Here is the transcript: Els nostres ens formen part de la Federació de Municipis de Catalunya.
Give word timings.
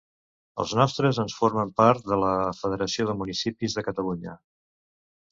Els 0.61 0.71
nostres 0.77 1.17
ens 1.23 1.35
formen 1.41 1.73
part 1.81 2.07
de 2.11 2.17
la 2.21 2.31
Federació 2.59 3.05
de 3.09 3.15
Municipis 3.19 3.75
de 3.79 3.83
Catalunya. 3.89 4.35